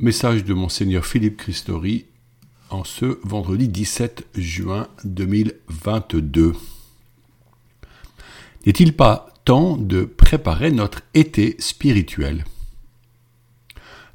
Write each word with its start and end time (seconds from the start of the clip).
Message 0.00 0.44
de 0.44 0.54
Monseigneur 0.54 1.04
Philippe 1.04 1.38
Christori 1.38 2.06
en 2.70 2.84
ce 2.84 3.18
vendredi 3.24 3.66
17 3.66 4.28
juin 4.36 4.86
2022. 5.02 6.52
N'est-il 8.64 8.94
pas 8.94 9.34
temps 9.44 9.76
de 9.76 10.04
préparer 10.04 10.70
notre 10.70 11.02
été 11.14 11.56
spirituel? 11.58 12.44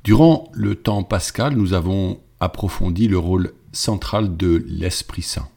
Durant 0.05 0.49
le 0.53 0.75
temps 0.75 1.03
pascal, 1.03 1.57
nous 1.57 1.73
avons 1.73 2.21
approfondi 2.39 3.09
le 3.09 3.17
rôle 3.17 3.51
central 3.73 4.37
de 4.37 4.63
l'Esprit 4.65 5.21
Saint. 5.21 5.49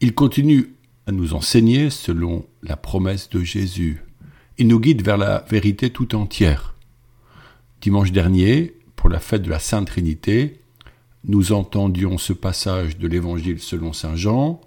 Il 0.00 0.16
continue 0.16 0.74
à 1.06 1.12
nous 1.12 1.34
enseigner 1.34 1.88
selon 1.88 2.46
la 2.64 2.76
promesse 2.76 3.30
de 3.30 3.44
Jésus. 3.44 4.02
Il 4.58 4.66
nous 4.66 4.80
guide 4.80 5.04
vers 5.04 5.18
la 5.18 5.44
vérité 5.48 5.90
tout 5.90 6.16
entière. 6.16 6.74
Dimanche 7.80 8.10
dernier, 8.10 8.74
pour 9.04 9.10
la 9.10 9.20
fête 9.20 9.42
de 9.42 9.50
la 9.50 9.58
Sainte 9.58 9.88
Trinité, 9.88 10.60
nous 11.24 11.52
entendions 11.52 12.16
ce 12.16 12.32
passage 12.32 12.96
de 12.96 13.06
l'Évangile 13.06 13.60
selon 13.60 13.92
Saint 13.92 14.16
Jean. 14.16 14.62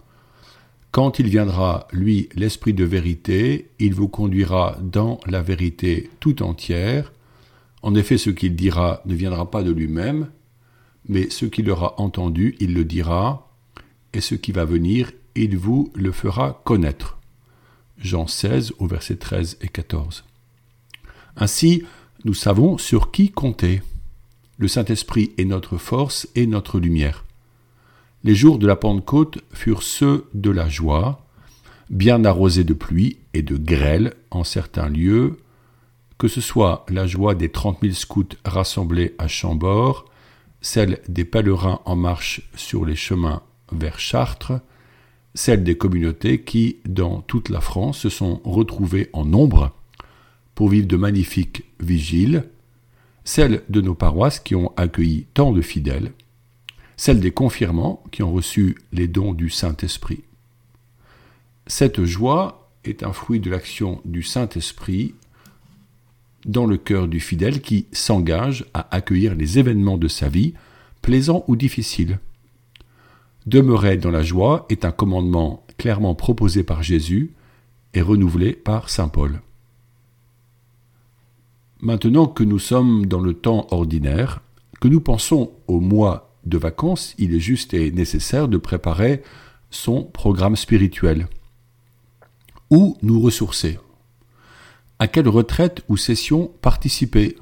Quand 0.92 1.18
il 1.18 1.28
viendra, 1.28 1.88
lui, 1.92 2.30
l'Esprit 2.36 2.76
de 2.76 2.84
vérité, 2.84 3.72
il 3.80 3.96
vous 3.96 4.08
conduira 4.08 4.78
dans 4.80 5.20
la 5.26 5.42
vérité 5.42 6.12
tout 6.20 6.44
entière. 6.44 7.12
En 7.82 7.96
effet, 7.96 8.20
ce 8.20 8.30
qu'il 8.30 8.56
dira 8.56 9.02
ne 9.08 9.16
viendra 9.16 9.50
pas 9.50 9.64
de 9.64 9.72
lui-même, 9.72 10.30
mais 11.10 11.32
ce 11.32 11.48
qu'il 11.48 11.68
aura 11.72 12.00
entendu, 12.00 12.56
il 12.60 12.76
le 12.76 12.86
dira, 12.86 13.52
et 14.14 14.22
ce 14.22 14.36
qui 14.36 14.52
va 14.52 14.66
venir, 14.66 15.14
il 15.34 15.58
vous 15.58 15.92
le 15.96 16.12
fera 16.12 16.62
connaître. 16.64 17.18
Jean 17.98 18.28
16 18.28 18.74
au 18.78 18.86
verset 18.86 19.16
13 19.16 19.58
et 19.62 19.68
14. 19.68 20.26
Ainsi, 21.38 21.82
nous 22.24 22.36
savons 22.36 22.78
sur 22.78 23.10
qui 23.10 23.32
compter. 23.32 23.82
Le 24.58 24.68
Saint-Esprit 24.68 25.34
est 25.38 25.46
notre 25.46 25.78
force 25.78 26.28
et 26.36 26.48
notre 26.48 26.80
lumière. 26.80 27.26
Les 28.24 28.34
jours 28.34 28.58
de 28.58 28.66
la 28.66 28.76
Pentecôte 28.76 29.40
furent 29.54 29.84
ceux 29.84 30.26
de 30.34 30.50
la 30.50 30.68
joie, 30.68 31.26
bien 31.90 32.26
arrosés 32.26 32.64
de 32.64 32.74
pluie 32.74 33.20
et 33.34 33.44
de 33.44 33.56
grêle 33.56 34.16
en 34.32 34.44
certains 34.44 34.90
lieux, 34.90 35.38
que 36.18 36.28
ce 36.28 36.42
soit 36.42 36.86
la 36.90 37.06
joie 37.06 37.36
des 37.36 37.50
trente 37.50 37.82
mille 37.84 37.96
scouts 37.96 38.36
rassemblés 38.44 39.14
à 39.20 39.28
Chambord, 39.28 40.06
celle 40.62 41.02
des 41.08 41.26
pèlerins 41.26 41.82
en 41.86 41.96
marche 41.96 42.42
sur 42.56 42.84
les 42.84 42.96
chemins 42.96 43.44
vers 43.72 44.00
Chartres, 44.00 44.54
celle 45.36 45.64
des 45.64 45.78
communautés 45.78 46.42
qui, 46.42 46.78
dans 46.88 47.22
toute 47.22 47.50
la 47.50 47.62
France, 47.62 48.00
se 48.00 48.10
sont 48.10 48.42
retrouvées 48.44 49.10
en 49.14 49.24
nombre 49.24 49.72
pour 50.56 50.70
vivre 50.70 50.88
de 50.88 50.98
magnifiques 50.98 51.66
vigiles, 51.80 52.50
celle 53.28 53.64
de 53.68 53.82
nos 53.82 53.94
paroisses 53.94 54.40
qui 54.40 54.56
ont 54.56 54.72
accueilli 54.78 55.28
tant 55.34 55.52
de 55.52 55.62
fidèles, 55.62 56.14
celle 56.96 57.20
des 57.20 57.32
confirmants 57.32 58.02
qui 58.10 58.24
ont 58.24 58.32
reçu 58.32 58.78
les 58.94 59.10
dons 59.10 59.34
du 59.34 59.50
Saint-Esprit. 59.50 60.24
Cette 61.68 62.06
joie 62.06 62.72
est 62.86 63.04
un 63.04 63.12
fruit 63.12 63.42
de 63.42 63.50
l'action 63.50 64.00
du 64.06 64.24
Saint-Esprit 64.24 65.14
dans 66.46 66.66
le 66.66 66.78
cœur 66.78 67.10
du 67.10 67.20
fidèle 67.20 67.60
qui 67.60 67.88
s'engage 67.92 68.66
à 68.74 68.96
accueillir 68.96 69.36
les 69.36 69.60
événements 69.60 69.98
de 69.98 70.08
sa 70.08 70.30
vie, 70.30 70.54
plaisants 71.02 71.44
ou 71.50 71.58
difficiles. 71.58 72.20
Demeurer 73.46 73.98
dans 73.98 74.12
la 74.12 74.24
joie 74.24 74.66
est 74.70 74.86
un 74.86 74.92
commandement 74.92 75.66
clairement 75.78 76.16
proposé 76.16 76.64
par 76.64 76.82
Jésus 76.82 77.34
et 77.94 78.02
renouvelé 78.02 78.54
par 78.54 78.90
Saint 78.90 79.10
Paul. 79.10 79.42
Maintenant 81.80 82.26
que 82.26 82.44
nous 82.44 82.58
sommes 82.58 83.06
dans 83.06 83.20
le 83.20 83.36
temps 83.36 83.68
ordinaire, 83.70 84.42
que 84.82 84.88
nous 84.88 85.00
pensons 85.00 85.52
au 85.68 85.80
mois 85.80 86.36
de 86.46 86.58
vacances, 86.58 87.14
il 87.20 87.36
est 87.36 87.40
juste 87.40 87.74
et 87.74 87.92
nécessaire 87.92 88.48
de 88.48 88.58
préparer 88.58 89.22
son 89.70 90.04
programme 90.04 90.56
spirituel. 90.56 91.28
Où 92.72 92.98
nous 93.04 93.20
ressourcer? 93.20 93.80
À 94.98 95.08
quelle 95.08 95.28
retraite 95.28 95.84
ou 95.88 95.98
session 95.98 96.52
participer? 96.62 97.38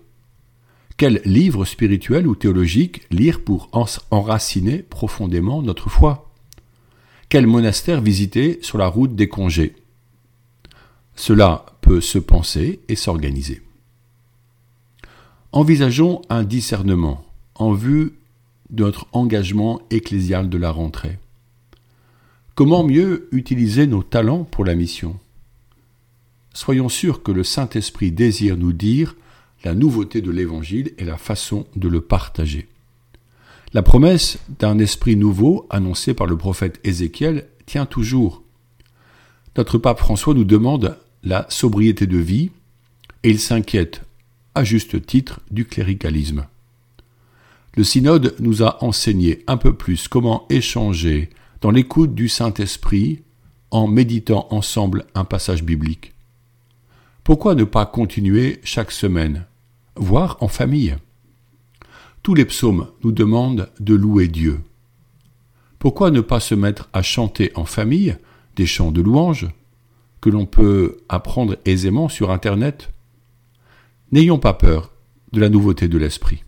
Quel 0.97 1.22
livre 1.24 1.63
spirituel 1.63 2.28
ou 2.28 2.35
théologique 2.35 3.03
lire 3.12 3.41
pour 3.41 3.69
enraciner 4.12 4.79
profondément 4.79 5.62
notre 5.62 5.90
foi? 5.90 6.31
Quel 7.29 7.47
monastère 7.47 8.01
visiter 8.01 8.59
sur 8.62 8.78
la 8.78 8.88
route 8.88 9.16
des 9.16 9.29
congés? 9.29 9.75
Cela 11.16 11.66
peut 11.79 12.01
se 12.01 12.18
penser 12.18 12.81
et 12.90 12.95
s'organiser. 12.95 13.65
Envisageons 15.56 16.22
un 16.28 16.44
discernement 16.44 17.24
en 17.56 17.72
vue 17.72 18.16
de 18.72 18.84
notre 18.84 19.08
engagement 19.14 19.82
ecclésial 19.90 20.50
de 20.50 20.58
la 20.58 20.70
rentrée. 20.70 21.18
Comment 22.56 22.84
mieux 22.84 23.30
utiliser 23.32 23.88
nos 23.88 24.04
talents 24.04 24.44
pour 24.44 24.66
la 24.66 24.76
mission? 24.76 25.18
Soyons 26.54 26.90
sûrs 26.90 27.24
que 27.24 27.32
le 27.32 27.46
Saint-Esprit 27.46 28.12
désire 28.12 28.58
nous 28.58 28.74
dire 28.74 29.16
la 29.64 29.76
nouveauté 29.76 30.20
de 30.20 30.30
l'Évangile 30.30 30.92
et 30.98 31.06
la 31.06 31.16
façon 31.16 31.66
de 31.78 31.88
le 31.88 32.02
partager. 32.02 32.68
La 33.72 33.82
promesse 33.82 34.40
d'un 34.60 34.78
esprit 34.78 35.16
nouveau 35.16 35.68
annoncée 35.70 36.14
par 36.14 36.28
le 36.28 36.36
prophète 36.36 36.82
Ézéchiel 36.84 37.48
tient 37.66 37.86
toujours. 37.86 38.44
Notre 39.56 39.78
pape 39.78 40.00
François 40.00 40.34
nous 40.34 40.44
demande 40.44 40.98
la 41.24 41.46
sobriété 41.48 42.08
de 42.08 42.18
vie 42.18 42.52
et 43.24 43.30
il 43.30 43.40
s'inquiète 43.40 44.02
à 44.56 44.64
juste 44.64 45.06
titre 45.06 45.42
du 45.52 45.66
cléricalisme. 45.66 46.48
Le 47.76 47.84
synode 47.84 48.36
nous 48.40 48.64
a 48.64 48.84
enseigné 48.84 49.44
un 49.48 49.58
peu 49.58 49.74
plus 49.74 50.08
comment 50.08 50.46
échanger 50.50 51.30
dans 51.62 51.72
l'écoute 51.72 52.16
du 52.16 52.30
Saint-Esprit 52.30 53.22
en 53.70 53.88
méditant 53.88 54.48
ensemble 54.50 55.06
un 55.14 55.26
passage 55.26 55.64
biblique. 55.64 56.14
Pourquoi 57.26 57.56
ne 57.56 57.66
pas 57.66 57.86
continuer 57.86 58.62
chaque 58.64 58.92
semaine, 58.92 59.46
voire 59.96 60.38
en 60.40 60.48
famille? 60.48 60.96
Tous 62.24 62.34
les 62.34 62.46
psaumes 62.46 62.88
nous 63.04 63.12
demandent 63.12 63.70
de 63.80 63.94
louer 63.94 64.28
Dieu. 64.28 64.62
Pourquoi 65.80 66.12
ne 66.12 66.22
pas 66.22 66.40
se 66.40 66.56
mettre 66.56 66.88
à 66.94 67.02
chanter 67.02 67.52
en 67.56 67.66
famille 67.66 68.16
des 68.56 68.66
chants 68.66 68.92
de 68.92 69.02
louanges 69.02 69.48
que 70.22 70.30
l'on 70.30 70.46
peut 70.46 70.98
apprendre 71.10 71.58
aisément 71.66 72.10
sur 72.10 72.32
Internet 72.32 72.90
N'ayons 74.16 74.40
pas 74.40 74.53
peur 74.53 74.94
de 75.34 75.42
la 75.42 75.50
nouveauté 75.50 75.90
de 75.90 75.98
l'esprit. 75.98 76.46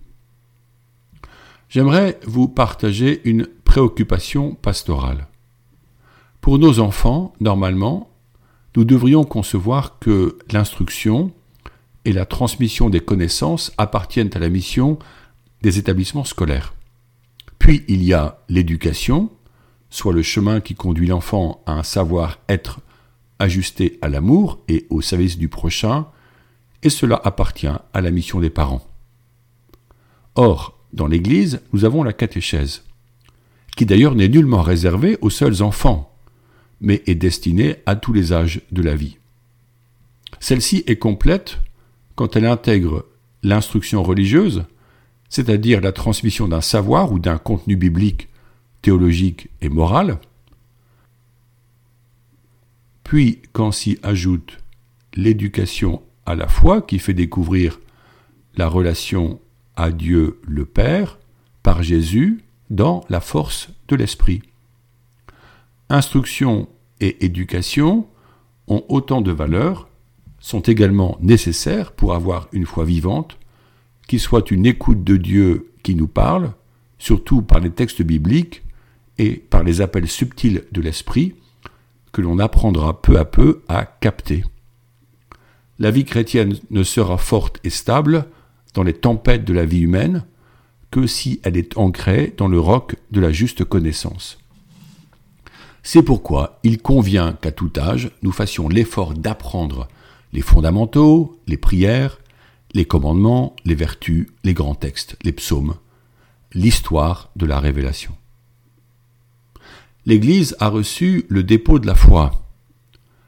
J'aimerais 1.67 2.17
vous 2.25 2.47
partager 2.47 3.19
une 3.25 3.45
préoccupation 3.65 4.55
pastorale. 4.55 5.27
Pour 6.39 6.59
nos 6.59 6.79
enfants, 6.79 7.33
normalement, 7.41 8.09
nous 8.77 8.85
devrions 8.85 9.25
concevoir 9.25 9.99
que 9.99 10.37
l'instruction 10.49 11.33
et 12.05 12.13
la 12.13 12.25
transmission 12.25 12.89
des 12.89 13.01
connaissances 13.01 13.73
appartiennent 13.77 14.31
à 14.33 14.39
la 14.39 14.47
mission 14.47 14.97
des 15.61 15.77
établissements 15.77 16.23
scolaires. 16.23 16.73
Puis 17.59 17.83
il 17.89 18.01
y 18.01 18.13
a 18.13 18.39
l'éducation, 18.47 19.29
soit 19.89 20.13
le 20.13 20.23
chemin 20.23 20.61
qui 20.61 20.73
conduit 20.73 21.07
l'enfant 21.07 21.61
à 21.65 21.73
un 21.73 21.83
savoir-être 21.83 22.79
ajusté 23.39 23.99
à 24.01 24.07
l'amour 24.07 24.59
et 24.69 24.87
au 24.89 25.01
service 25.01 25.37
du 25.37 25.49
prochain, 25.49 26.07
et 26.83 26.89
cela 26.89 27.19
appartient 27.23 27.67
à 27.67 28.01
la 28.01 28.11
mission 28.11 28.39
des 28.39 28.49
parents. 28.49 28.85
Or, 30.35 30.77
dans 30.93 31.07
l'Église, 31.07 31.61
nous 31.73 31.85
avons 31.85 32.03
la 32.03 32.13
catéchèse, 32.13 32.83
qui 33.75 33.85
d'ailleurs 33.85 34.15
n'est 34.15 34.29
nullement 34.29 34.61
réservée 34.61 35.17
aux 35.21 35.29
seuls 35.29 35.61
enfants, 35.61 36.15
mais 36.79 37.03
est 37.07 37.15
destinée 37.15 37.77
à 37.85 37.95
tous 37.95 38.13
les 38.13 38.33
âges 38.33 38.61
de 38.71 38.81
la 38.81 38.95
vie. 38.95 39.17
Celle-ci 40.39 40.83
est 40.87 40.97
complète 40.97 41.59
quand 42.15 42.35
elle 42.35 42.45
intègre 42.45 43.05
l'instruction 43.43 44.03
religieuse, 44.03 44.65
c'est-à-dire 45.29 45.81
la 45.81 45.91
transmission 45.91 46.47
d'un 46.47 46.61
savoir 46.61 47.11
ou 47.11 47.19
d'un 47.19 47.37
contenu 47.37 47.75
biblique, 47.75 48.29
théologique 48.81 49.49
et 49.61 49.69
moral, 49.69 50.19
puis 53.03 53.41
quand 53.53 53.71
s'y 53.71 53.99
ajoute 54.03 54.57
l'éducation 55.15 56.01
à 56.27 56.35
la 56.35 56.47
foi 56.47 56.81
qui 56.81 56.99
fait 56.99 57.13
découvrir 57.13 57.79
la 58.57 58.67
relation 58.67 59.39
à 59.77 59.91
Dieu 59.91 60.39
le 60.45 60.65
Père 60.65 61.17
par 61.63 61.81
Jésus 61.81 62.43
dans 62.69 63.03
la 63.09 63.21
force 63.21 63.69
de 63.87 63.95
l'Esprit. 63.95 64.43
Instruction 65.89 66.67
et 66.99 67.25
éducation 67.25 68.07
ont 68.67 68.83
autant 68.89 69.21
de 69.21 69.31
valeur, 69.31 69.87
sont 70.39 70.59
également 70.59 71.17
nécessaires 71.21 71.93
pour 71.93 72.13
avoir 72.13 72.49
une 72.51 72.65
foi 72.65 72.83
vivante, 72.83 73.37
qui 74.07 74.19
soit 74.19 74.51
une 74.51 74.65
écoute 74.65 75.05
de 75.05 75.15
Dieu 75.15 75.71
qui 75.81 75.95
nous 75.95 76.09
parle, 76.09 76.51
surtout 76.99 77.41
par 77.41 77.61
les 77.61 77.71
textes 77.71 78.01
bibliques 78.01 78.63
et 79.17 79.31
par 79.31 79.63
les 79.63 79.79
appels 79.79 80.09
subtils 80.09 80.65
de 80.73 80.81
l'Esprit, 80.81 81.35
que 82.11 82.21
l'on 82.21 82.39
apprendra 82.39 83.01
peu 83.01 83.17
à 83.17 83.23
peu 83.23 83.61
à 83.69 83.85
capter 83.85 84.43
la 85.79 85.91
vie 85.91 86.05
chrétienne 86.05 86.55
ne 86.71 86.83
sera 86.83 87.17
forte 87.17 87.59
et 87.63 87.69
stable 87.69 88.25
dans 88.73 88.83
les 88.83 88.93
tempêtes 88.93 89.45
de 89.45 89.53
la 89.53 89.65
vie 89.65 89.81
humaine 89.81 90.25
que 90.91 91.07
si 91.07 91.39
elle 91.43 91.57
est 91.57 91.77
ancrée 91.77 92.33
dans 92.37 92.47
le 92.47 92.59
roc 92.59 92.95
de 93.11 93.19
la 93.19 93.31
juste 93.31 93.63
connaissance. 93.63 94.37
C'est 95.83 96.03
pourquoi 96.03 96.59
il 96.63 96.81
convient 96.81 97.33
qu'à 97.33 97.51
tout 97.51 97.71
âge, 97.77 98.11
nous 98.21 98.31
fassions 98.31 98.67
l'effort 98.67 99.13
d'apprendre 99.13 99.87
les 100.33 100.41
fondamentaux, 100.41 101.39
les 101.47 101.57
prières, 101.57 102.19
les 102.73 102.85
commandements, 102.85 103.55
les 103.65 103.75
vertus, 103.75 104.27
les 104.43 104.53
grands 104.53 104.75
textes, 104.75 105.17
les 105.23 105.31
psaumes, 105.31 105.75
l'histoire 106.53 107.29
de 107.35 107.45
la 107.45 107.59
révélation. 107.59 108.13
L'Église 110.05 110.55
a 110.59 110.69
reçu 110.69 111.25
le 111.29 111.43
dépôt 111.43 111.79
de 111.79 111.87
la 111.87 111.95
foi. 111.95 112.46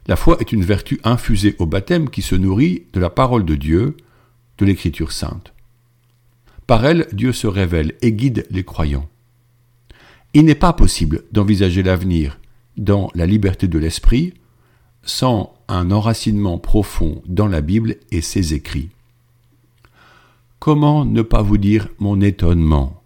La 0.10 0.16
foi 0.16 0.38
est 0.40 0.52
une 0.52 0.64
vertu 0.64 1.00
infusée 1.04 1.56
au 1.60 1.68
baptême 1.68 2.10
qui 2.10 2.24
se 2.24 2.34
nourrit 2.34 2.88
de 2.94 3.00
la 3.00 3.12
parole 3.12 3.46
de 3.46 3.54
Dieu, 3.54 3.96
de 4.58 4.66
l'Écriture 4.66 5.12
sainte. 5.12 5.54
Par 6.66 6.84
elle, 6.84 7.08
Dieu 7.14 7.32
se 7.32 7.46
révèle 7.46 7.94
et 8.02 8.12
guide 8.12 8.48
les 8.50 8.64
croyants. 8.64 9.08
Il 10.34 10.46
n'est 10.46 10.56
pas 10.56 10.74
possible 10.74 11.26
d'envisager 11.32 11.84
l'avenir 11.84 12.40
dans 12.76 13.12
la 13.14 13.28
liberté 13.28 13.68
de 13.68 13.78
l'esprit 13.78 14.34
sans 15.04 15.54
un 15.68 15.92
enracinement 15.92 16.58
profond 16.58 17.22
dans 17.28 17.48
la 17.48 17.62
Bible 17.62 17.98
et 18.10 18.22
ses 18.22 18.56
écrits. 18.56 18.90
Comment 20.58 21.06
ne 21.06 21.22
pas 21.22 21.44
vous 21.44 21.60
dire 21.60 21.88
mon 22.00 22.20
étonnement 22.20 23.04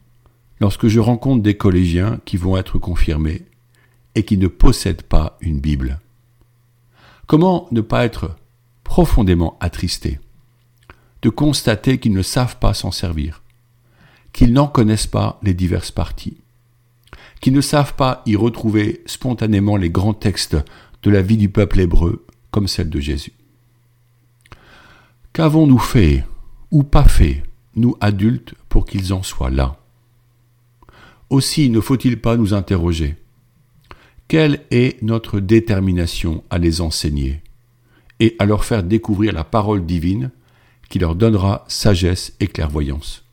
lorsque 0.62 0.88
je 0.88 1.02
rencontre 1.02 1.44
des 1.44 1.58
collégiens 1.58 2.22
qui 2.24 2.38
vont 2.38 2.56
être 2.56 2.80
confirmés 2.80 3.42
et 4.16 4.24
qui 4.24 4.38
ne 4.38 4.48
possèdent 4.48 5.04
pas 5.04 5.38
une 5.42 5.60
Bible? 5.60 6.00
Comment 7.28 7.68
ne 7.72 7.82
pas 7.82 8.06
être 8.06 8.36
profondément 8.84 9.58
attristé 9.60 10.20
de 11.22 11.30
constater 11.30 11.98
qu'ils 12.00 12.14
ne 12.14 12.22
savent 12.22 12.58
pas 12.58 12.74
s'en 12.74 12.92
servir, 12.92 13.42
qu'ils 14.34 14.52
n'en 14.52 14.68
connaissent 14.68 15.08
pas 15.08 15.40
les 15.42 15.54
diverses 15.54 15.92
parties, 15.92 16.38
qu'ils 17.40 17.54
ne 17.54 17.62
savent 17.62 17.96
pas 17.96 18.22
y 18.26 18.36
retrouver 18.36 19.02
spontanément 19.06 19.78
les 19.78 19.90
grands 19.90 20.14
textes 20.14 20.58
de 21.02 21.10
la 21.10 21.22
vie 21.22 21.38
du 21.38 21.50
peuple 21.50 21.80
hébreu 21.80 22.26
comme 22.52 22.68
celle 22.68 22.90
de 22.90 23.00
Jésus. 23.00 23.34
Qu'avons-nous 25.32 25.80
fait 25.80 26.26
ou 26.72 26.84
pas 26.84 27.08
fait, 27.08 27.44
nous 27.76 27.96
adultes, 28.02 28.54
pour 28.68 28.86
qu'ils 28.86 29.14
en 29.14 29.24
soient 29.24 29.50
là? 29.50 29.78
Aussi 31.30 31.70
ne 31.70 31.80
faut-il 31.80 32.20
pas 32.20 32.38
nous 32.38 32.54
interroger 32.54 33.16
quelle 34.28 34.62
est 34.72 35.02
notre 35.02 35.40
détermination 35.40 36.44
à 36.50 36.58
les 36.58 36.82
enseigner 36.82 37.42
et 38.20 38.36
à 38.40 38.46
leur 38.46 38.66
faire 38.66 38.84
découvrir 38.84 39.34
la 39.34 39.44
parole 39.44 39.86
divine 39.86 40.32
qui 40.90 41.00
leur 41.00 41.16
donnera 41.16 41.66
sagesse 41.68 42.34
et 42.40 42.48
clairvoyance? 42.48 43.26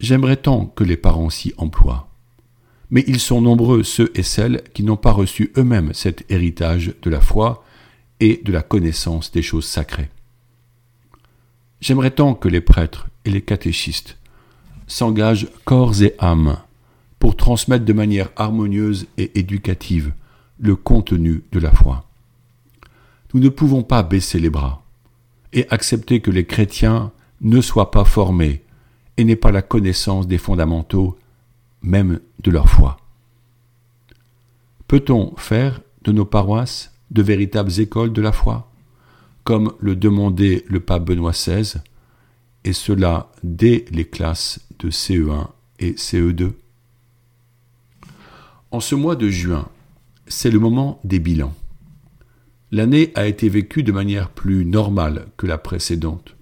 J'aimerais 0.00 0.36
tant 0.36 0.66
que 0.66 0.84
les 0.84 0.96
parents 0.96 1.30
s'y 1.30 1.54
emploient. 1.56 2.08
Mais 2.90 3.04
ils 3.06 3.20
sont 3.20 3.40
nombreux 3.40 3.82
ceux 3.82 4.12
et 4.14 4.22
celles 4.22 4.62
qui 4.74 4.82
n'ont 4.82 4.96
pas 4.96 5.12
reçu 5.12 5.52
eux-mêmes 5.56 5.92
cet 5.94 6.30
héritage 6.30 6.94
de 7.02 7.10
la 7.10 7.20
foi 7.20 7.64
et 8.20 8.40
de 8.44 8.52
la 8.52 8.62
connaissance 8.62 9.32
des 9.32 9.42
choses 9.42 9.64
sacrées. 9.64 10.10
J'aimerais 11.80 12.12
tant 12.12 12.34
que 12.34 12.48
les 12.48 12.60
prêtres 12.60 13.08
et 13.24 13.30
les 13.30 13.42
catéchistes 13.42 14.16
s'engagent 14.86 15.48
corps 15.64 16.02
et 16.02 16.14
âme 16.18 16.58
pour 17.24 17.36
transmettre 17.36 17.86
de 17.86 17.94
manière 17.94 18.28
harmonieuse 18.36 19.06
et 19.16 19.38
éducative 19.38 20.12
le 20.58 20.76
contenu 20.76 21.42
de 21.52 21.58
la 21.58 21.70
foi. 21.70 22.06
Nous 23.32 23.40
ne 23.40 23.48
pouvons 23.48 23.82
pas 23.82 24.02
baisser 24.02 24.38
les 24.38 24.50
bras 24.50 24.82
et 25.54 25.66
accepter 25.70 26.20
que 26.20 26.30
les 26.30 26.44
chrétiens 26.44 27.12
ne 27.40 27.62
soient 27.62 27.90
pas 27.90 28.04
formés 28.04 28.62
et 29.16 29.24
n'aient 29.24 29.36
pas 29.36 29.52
la 29.52 29.62
connaissance 29.62 30.26
des 30.26 30.36
fondamentaux 30.36 31.16
même 31.80 32.20
de 32.40 32.50
leur 32.50 32.68
foi. 32.68 32.98
Peut-on 34.86 35.34
faire 35.38 35.80
de 36.02 36.12
nos 36.12 36.26
paroisses 36.26 36.92
de 37.10 37.22
véritables 37.22 37.80
écoles 37.80 38.12
de 38.12 38.20
la 38.20 38.32
foi 38.32 38.70
comme 39.44 39.72
le 39.80 39.96
demandait 39.96 40.62
le 40.68 40.80
pape 40.80 41.06
Benoît 41.06 41.32
XVI, 41.32 41.78
et 42.64 42.74
cela 42.74 43.32
dès 43.42 43.86
les 43.90 44.04
classes 44.04 44.60
de 44.78 44.90
CE1 44.90 45.46
et 45.78 45.92
CE2. 45.92 46.52
En 48.74 48.80
ce 48.80 48.96
mois 48.96 49.14
de 49.14 49.28
juin, 49.28 49.68
c'est 50.26 50.50
le 50.50 50.58
moment 50.58 50.98
des 51.04 51.20
bilans. 51.20 51.54
L'année 52.72 53.12
a 53.14 53.28
été 53.28 53.48
vécue 53.48 53.84
de 53.84 53.92
manière 53.92 54.30
plus 54.30 54.64
normale 54.64 55.28
que 55.36 55.46
la 55.46 55.58
précédente. 55.58 56.34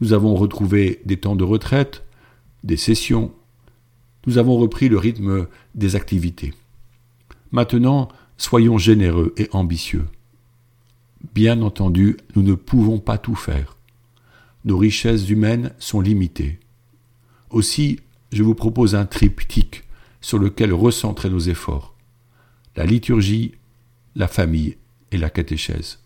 Nous 0.00 0.12
avons 0.12 0.34
retrouvé 0.34 1.00
des 1.04 1.18
temps 1.18 1.36
de 1.36 1.44
retraite, 1.44 2.02
des 2.64 2.76
sessions. 2.76 3.32
Nous 4.26 4.38
avons 4.38 4.56
repris 4.56 4.88
le 4.88 4.98
rythme 4.98 5.46
des 5.76 5.94
activités. 5.94 6.52
Maintenant, 7.52 8.08
soyons 8.38 8.76
généreux 8.76 9.32
et 9.36 9.48
ambitieux. 9.52 10.06
Bien 11.32 11.62
entendu, 11.62 12.16
nous 12.34 12.42
ne 12.42 12.54
pouvons 12.54 12.98
pas 12.98 13.18
tout 13.18 13.36
faire. 13.36 13.76
Nos 14.64 14.78
richesses 14.78 15.28
humaines 15.28 15.70
sont 15.78 16.00
limitées. 16.00 16.58
Aussi, 17.50 18.00
je 18.32 18.42
vous 18.42 18.56
propose 18.56 18.96
un 18.96 19.06
triptyque 19.06 19.84
sur 20.22 20.38
lequel 20.38 20.72
recentrer 20.72 21.28
nos 21.28 21.38
efforts. 21.38 21.94
La 22.76 22.86
liturgie, 22.86 23.52
la 24.16 24.28
famille 24.28 24.78
et 25.10 25.18
la 25.18 25.28
catéchèse. 25.28 25.98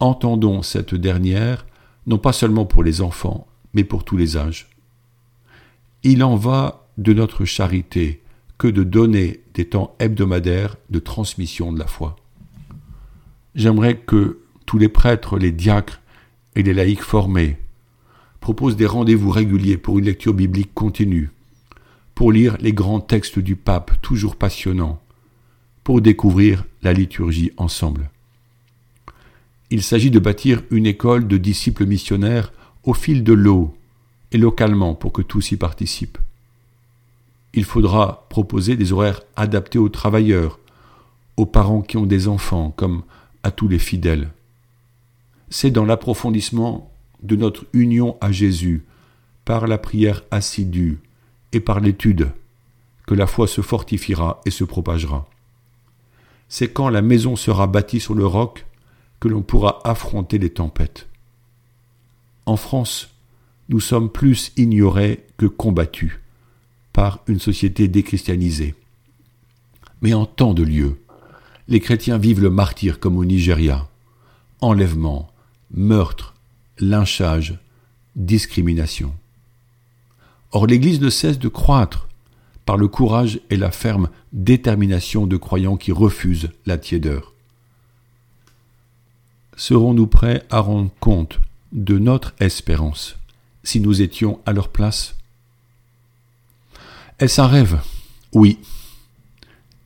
Entendons 0.00 0.62
cette 0.62 0.94
dernière, 0.94 1.66
non 2.06 2.16
pas 2.16 2.32
seulement 2.32 2.64
pour 2.64 2.82
les 2.82 3.02
enfants, 3.02 3.46
mais 3.74 3.84
pour 3.84 4.04
tous 4.04 4.16
les 4.16 4.38
âges. 4.38 4.70
Il 6.04 6.24
en 6.24 6.36
va 6.36 6.86
de 6.96 7.12
notre 7.12 7.44
charité 7.44 8.22
que 8.56 8.68
de 8.68 8.84
donner 8.84 9.42
des 9.52 9.68
temps 9.68 9.94
hebdomadaires 9.98 10.76
de 10.88 10.98
transmission 10.98 11.72
de 11.72 11.78
la 11.78 11.86
foi 11.86 12.16
j'aimerais 13.58 13.96
que 13.96 14.38
tous 14.64 14.78
les 14.78 14.88
prêtres, 14.88 15.38
les 15.38 15.52
diacres 15.52 16.00
et 16.54 16.62
les 16.62 16.72
laïcs 16.72 17.02
formés 17.02 17.58
proposent 18.40 18.76
des 18.76 18.86
rendez-vous 18.86 19.30
réguliers 19.30 19.76
pour 19.76 19.98
une 19.98 20.06
lecture 20.06 20.32
biblique 20.32 20.72
continue, 20.72 21.30
pour 22.18 22.32
lire 22.32 22.56
les 22.58 22.72
grands 22.72 22.98
textes 22.98 23.38
du 23.38 23.54
pape 23.54 23.92
toujours 24.02 24.34
passionnants, 24.34 25.00
pour 25.84 26.00
découvrir 26.00 26.64
la 26.82 26.92
liturgie 26.92 27.52
ensemble. 27.56 28.10
Il 29.70 29.84
s'agit 29.84 30.10
de 30.10 30.18
bâtir 30.18 30.62
une 30.72 30.86
école 30.86 31.28
de 31.28 31.36
disciples 31.36 31.86
missionnaires 31.86 32.52
au 32.82 32.92
fil 32.92 33.22
de 33.22 33.32
l'eau 33.32 33.72
et 34.32 34.36
localement 34.36 34.96
pour 34.96 35.12
que 35.12 35.22
tous 35.22 35.52
y 35.52 35.56
participent. 35.56 36.18
Il 37.54 37.62
faudra 37.62 38.26
proposer 38.30 38.74
des 38.74 38.92
horaires 38.92 39.22
adaptés 39.36 39.78
aux 39.78 39.88
travailleurs, 39.88 40.58
aux 41.36 41.46
parents 41.46 41.82
qui 41.82 41.98
ont 41.98 42.06
des 42.06 42.26
enfants, 42.26 42.74
comme 42.76 43.04
à 43.44 43.52
tous 43.52 43.68
les 43.68 43.78
fidèles. 43.78 44.30
C'est 45.50 45.70
dans 45.70 45.84
l'approfondissement 45.84 46.90
de 47.22 47.36
notre 47.36 47.64
union 47.74 48.16
à 48.20 48.32
Jésus, 48.32 48.82
par 49.44 49.68
la 49.68 49.78
prière 49.78 50.24
assidue 50.32 50.98
et 51.52 51.60
par 51.60 51.80
l'étude, 51.80 52.32
que 53.06 53.14
la 53.14 53.26
foi 53.26 53.46
se 53.46 53.60
fortifiera 53.60 54.40
et 54.44 54.50
se 54.50 54.64
propagera. 54.64 55.28
C'est 56.48 56.72
quand 56.72 56.88
la 56.88 57.02
maison 57.02 57.36
sera 57.36 57.66
bâtie 57.66 58.00
sur 58.00 58.14
le 58.14 58.26
roc 58.26 58.66
que 59.20 59.28
l'on 59.28 59.42
pourra 59.42 59.80
affronter 59.84 60.38
les 60.38 60.50
tempêtes. 60.50 61.08
En 62.46 62.56
France, 62.56 63.10
nous 63.68 63.80
sommes 63.80 64.10
plus 64.10 64.52
ignorés 64.56 65.26
que 65.36 65.46
combattus 65.46 66.18
par 66.92 67.20
une 67.26 67.38
société 67.38 67.88
déchristianisée. 67.88 68.74
Mais 70.00 70.14
en 70.14 70.26
tant 70.26 70.54
de 70.54 70.62
lieux, 70.62 71.00
les 71.68 71.80
chrétiens 71.80 72.18
vivent 72.18 72.40
le 72.40 72.50
martyr 72.50 72.98
comme 72.98 73.18
au 73.18 73.24
Nigeria. 73.24 73.88
Enlèvement, 74.60 75.30
meurtre, 75.70 76.34
lynchage, 76.78 77.58
discrimination. 78.16 79.14
Or 80.52 80.66
l'Église 80.66 81.00
ne 81.00 81.10
cesse 81.10 81.38
de 81.38 81.48
croître 81.48 82.08
par 82.64 82.76
le 82.76 82.88
courage 82.88 83.40
et 83.50 83.56
la 83.56 83.70
ferme 83.70 84.08
détermination 84.32 85.26
de 85.26 85.36
croyants 85.36 85.76
qui 85.76 85.92
refusent 85.92 86.50
la 86.66 86.78
tiédeur. 86.78 87.32
Serons-nous 89.56 90.06
prêts 90.06 90.44
à 90.50 90.60
rendre 90.60 90.90
compte 91.00 91.40
de 91.72 91.98
notre 91.98 92.34
espérance 92.40 93.16
si 93.64 93.80
nous 93.80 94.02
étions 94.02 94.40
à 94.46 94.52
leur 94.52 94.68
place? 94.68 95.16
Est-ce 97.18 97.40
un 97.40 97.46
rêve? 97.46 97.80
Oui, 98.32 98.58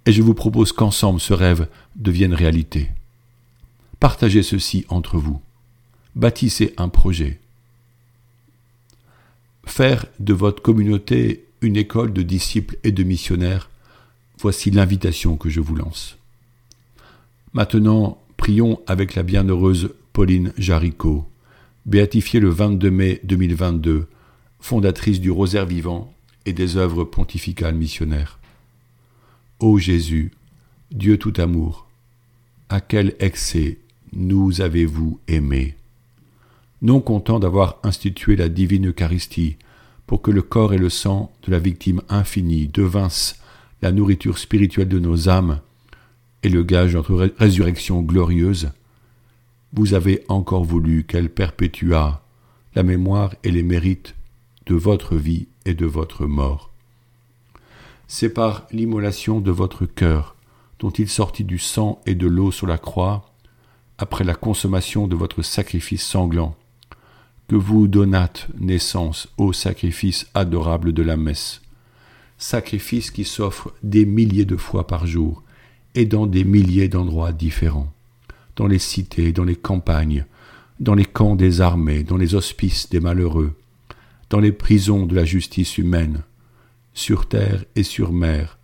et 0.04 0.12
je 0.12 0.23
vous 0.23 0.35
propose 0.35 0.73
qu'ensemble 0.73 1.21
ce 1.21 1.33
rêve 1.33 1.69
devienne 1.97 2.35
réalité. 2.35 2.90
Partagez 4.00 4.42
ceci 4.42 4.85
entre 4.88 5.16
vous. 5.16 5.40
Bâtissez 6.16 6.75
un 6.76 6.88
projet. 6.88 7.40
Faire 9.64 10.07
de 10.19 10.33
votre 10.33 10.62
communauté 10.62 11.47
une 11.61 11.76
école 11.76 12.12
de 12.12 12.23
disciples 12.23 12.76
et 12.85 12.92
de 12.92 13.02
missionnaires, 13.04 13.71
voici 14.38 14.71
l'invitation 14.71 15.37
que 15.37 15.49
je 15.49 15.61
vous 15.61 15.76
lance. 15.76 16.19
Maintenant, 17.52 18.19
prions 18.37 18.81
avec 18.87 19.14
la 19.14 19.23
bienheureuse 19.23 19.95
Pauline 20.12 20.52
Jaricot, 20.59 21.28
béatifiée 21.87 22.40
le 22.40 22.50
22 22.50 22.90
mai 22.90 23.21
2022, 23.25 24.09
fondatrice 24.61 25.21
du 25.21 25.31
rosaire 25.31 25.66
vivant 25.66 26.12
et 26.45 26.52
des 26.52 26.76
œuvres 26.76 27.04
pontificales 27.04 27.75
missionnaires. 27.75 28.38
Ô 29.61 29.78
Jésus, 29.78 30.33
Dieu 30.90 31.19
tout 31.19 31.35
amour, 31.37 31.87
à 32.69 32.81
quel 32.81 33.14
excès 33.21 33.78
nous 34.12 34.61
avez-vous 34.61 35.21
aimés? 35.28 35.76
Non 36.83 37.01
content 37.01 37.39
d'avoir 37.39 37.79
institué 37.85 38.35
la 38.35 38.49
divine 38.49 38.89
Eucharistie 38.89 39.57
pour 40.07 40.21
que 40.21 40.33
le 40.33 40.43
corps 40.43 40.75
et 40.75 40.79
le 40.79 40.91
sang 40.91 41.33
de 41.45 41.53
la 41.53 41.61
victime 41.61 42.03
infinie 42.09 42.67
devinssent 42.67 43.41
la 43.83 43.93
nourriture 43.93 44.37
spirituelle 44.37 44.89
de 44.89 44.99
nos 44.99 45.29
âmes 45.29 45.61
et 46.43 46.49
le 46.49 46.65
gage 46.65 46.93
de 46.93 46.97
notre 46.97 47.33
résurrection 47.39 48.03
glorieuse, 48.03 48.71
vous 49.73 49.95
avez 49.95 50.25
encore 50.29 50.65
voulu 50.65 51.05
qu'elle 51.05 51.31
perpétuât 51.31 52.21
la 52.75 52.83
mémoire 52.83 53.35
et 53.45 53.53
les 53.53 53.62
mérites 53.62 54.15
de 54.67 54.75
votre 54.75 55.17
vie 55.17 55.47
et 55.65 55.75
de 55.75 55.87
votre 55.87 56.27
mort. 56.27 56.71
C'est 58.09 58.29
par 58.35 58.67
l'immolation 58.73 59.41
de 59.41 59.51
votre 59.51 59.87
cœur, 59.87 60.35
dont 60.81 60.91
il 60.91 61.09
sortit 61.09 61.45
du 61.45 61.59
sang 61.59 62.01
et 62.07 62.15
de 62.15 62.27
l'eau 62.27 62.51
sur 62.51 62.67
la 62.67 62.79
croix, 62.79 63.31
après 63.99 64.25
la 64.25 64.35
consommation 64.35 65.07
de 65.07 65.15
votre 65.15 65.43
sacrifice 65.43 66.05
sanglant, 66.05 66.57
que 67.49 67.56
vous 67.56 67.88
donnâtes 67.88 68.49
naissance 68.58 69.28
au 69.37 69.52
sacrifice 69.52 70.26
adorable 70.34 70.92
de 70.92 71.02
la 71.02 71.16
messe, 71.16 71.61
sacrifice 72.38 73.11
qui 73.11 73.25
s'offre 73.25 73.75
des 73.82 74.04
milliers 74.04 74.44
de 74.44 74.56
fois 74.56 74.87
par 74.87 75.06
jour 75.06 75.42
et 75.94 76.06
dans 76.06 76.26
des 76.26 76.44
milliers 76.44 76.88
d'endroits 76.88 77.32
différents, 77.32 77.92
dans 78.56 78.66
les 78.66 78.78
cités, 78.78 79.32
dans 79.32 79.44
les 79.44 79.56
campagnes, 79.56 80.26
dans 80.80 80.94
les 80.94 81.04
camps 81.04 81.37
des 81.37 81.61
armées, 81.61 82.02
dans 82.02 82.16
les 82.16 82.34
hospices 82.34 82.88
des 82.88 83.00
malheureux, 83.00 83.54
dans 84.30 84.40
les 84.40 84.52
prisons 84.52 85.06
de 85.06 85.14
la 85.14 85.25
justice 85.25 85.78
humaine, 85.78 86.22
sur 86.94 87.28
terre 87.28 87.64
et 87.76 87.82
sur 87.82 88.12
mer, 88.12 88.58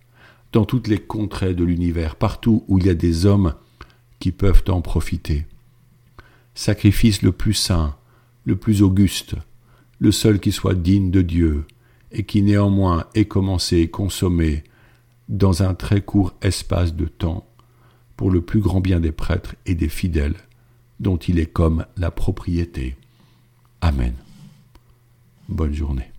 dans 0.51 0.65
toutes 0.65 0.87
les 0.87 0.99
contrées 0.99 1.53
de 1.53 1.63
l'univers, 1.63 2.15
partout 2.15 2.63
où 2.67 2.79
il 2.79 2.87
y 2.87 2.89
a 2.89 2.95
des 2.95 3.25
hommes 3.25 3.53
qui 4.19 4.31
peuvent 4.31 4.63
en 4.67 4.81
profiter. 4.81 5.45
Sacrifice 6.55 7.21
le 7.21 7.31
plus 7.31 7.53
saint, 7.53 7.95
le 8.45 8.55
plus 8.55 8.81
auguste, 8.81 9.35
le 9.99 10.11
seul 10.11 10.39
qui 10.39 10.51
soit 10.51 10.75
digne 10.75 11.11
de 11.11 11.21
Dieu, 11.21 11.65
et 12.11 12.23
qui 12.23 12.41
néanmoins 12.41 13.05
est 13.13 13.25
commencé 13.25 13.77
et 13.77 13.89
consommé 13.89 14.63
dans 15.27 15.61
un 15.61 15.75
très 15.75 16.01
court 16.01 16.33
espace 16.41 16.95
de 16.95 17.05
temps, 17.05 17.47
pour 18.17 18.31
le 18.31 18.41
plus 18.41 18.59
grand 18.59 18.81
bien 18.81 18.99
des 18.99 19.11
prêtres 19.11 19.55
et 19.65 19.75
des 19.75 19.89
fidèles, 19.89 20.35
dont 20.99 21.17
il 21.17 21.39
est 21.39 21.45
comme 21.45 21.85
la 21.97 22.11
propriété. 22.11 22.97
Amen. 23.81 24.13
Bonne 25.47 25.73
journée. 25.73 26.11